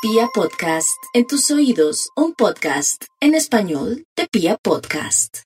[0.00, 5.38] Pia Podcast, en tus oídos, un podcast en español de Pia Podcast.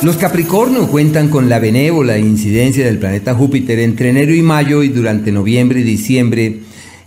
[0.00, 4.90] Los Capricornio cuentan con la benévola incidencia del planeta Júpiter entre enero y mayo y
[4.90, 6.60] durante noviembre y diciembre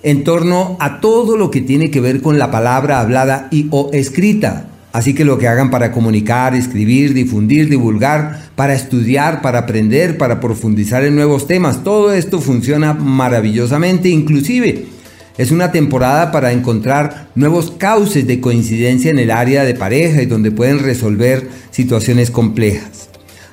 [0.04, 3.90] en torno a todo lo que tiene que ver con la palabra hablada y o
[3.94, 4.68] escrita.
[4.92, 10.42] Así que lo que hagan para comunicar, escribir, difundir, divulgar, para estudiar, para aprender, para
[10.42, 14.91] profundizar en nuevos temas, todo esto funciona maravillosamente, inclusive
[15.38, 20.26] es una temporada para encontrar nuevos cauces de coincidencia en el área de pareja y
[20.26, 23.10] donde pueden resolver situaciones complejas.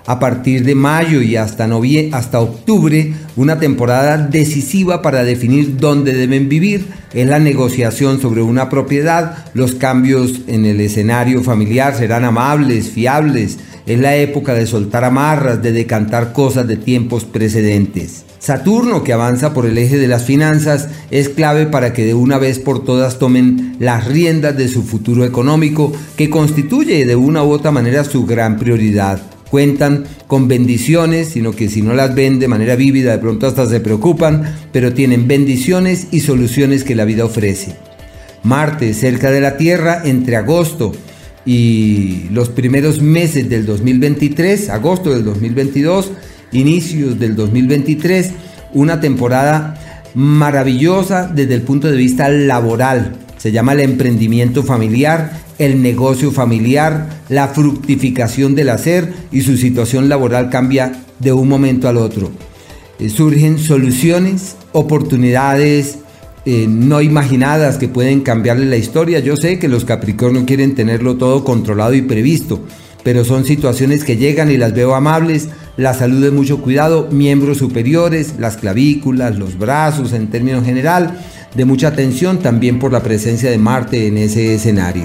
[0.08, 1.68] A partir de mayo y hasta,
[2.12, 8.70] hasta octubre, una temporada decisiva para definir dónde deben vivir es la negociación sobre una
[8.70, 9.44] propiedad.
[9.52, 13.58] Los cambios en el escenario familiar serán amables, fiables.
[13.88, 18.26] Es la época de soltar amarras, de decantar cosas de tiempos precedentes.
[18.38, 22.36] Saturno, que avanza por el eje de las finanzas, es clave para que de una
[22.36, 27.50] vez por todas tomen las riendas de su futuro económico, que constituye de una u
[27.50, 29.22] otra manera su gran prioridad.
[29.50, 33.66] Cuentan con bendiciones, sino que si no las ven de manera vívida, de pronto hasta
[33.66, 37.74] se preocupan, pero tienen bendiciones y soluciones que la vida ofrece.
[38.42, 40.92] Marte, cerca de la Tierra, entre agosto
[41.48, 46.12] y los primeros meses del 2023, agosto del 2022,
[46.52, 48.32] inicios del 2023,
[48.74, 53.16] una temporada maravillosa desde el punto de vista laboral.
[53.38, 60.10] Se llama el emprendimiento familiar, el negocio familiar, la fructificación del hacer y su situación
[60.10, 62.30] laboral cambia de un momento al otro.
[62.98, 66.00] Eh, surgen soluciones, oportunidades
[66.50, 69.18] eh, no imaginadas que pueden cambiarle la historia.
[69.18, 72.64] Yo sé que los Capricornio quieren tenerlo todo controlado y previsto,
[73.02, 77.58] pero son situaciones que llegan y las veo amables, la salud de mucho cuidado, miembros
[77.58, 81.20] superiores, las clavículas, los brazos en términos general,
[81.54, 85.04] de mucha atención también por la presencia de Marte en ese escenario.